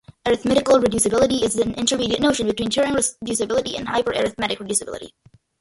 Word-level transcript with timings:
Arithmetical 0.25 0.79
reducibility 0.79 1.43
is 1.43 1.55
an 1.57 1.75
intermediate 1.75 2.19
notion 2.19 2.47
between 2.47 2.71
Turing 2.71 2.95
reducibility 3.21 3.77
and 3.77 3.87
hyperarithmetic 3.87 4.57
reducibility. 4.57 5.09